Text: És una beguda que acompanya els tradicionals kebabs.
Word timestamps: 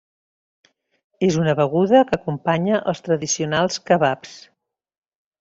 És 1.27 1.37
una 1.41 1.53
beguda 1.59 2.01
que 2.07 2.15
acompanya 2.19 2.81
els 2.93 3.03
tradicionals 3.09 3.79
kebabs. 3.93 4.35